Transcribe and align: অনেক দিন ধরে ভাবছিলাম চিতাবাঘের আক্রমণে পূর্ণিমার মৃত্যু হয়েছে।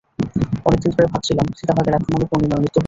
অনেক 0.67 0.79
দিন 0.83 0.91
ধরে 0.95 1.07
ভাবছিলাম 1.13 1.45
চিতাবাঘের 1.57 1.97
আক্রমণে 1.97 2.25
পূর্ণিমার 2.29 2.61
মৃত্যু 2.61 2.67
হয়েছে। 2.67 2.79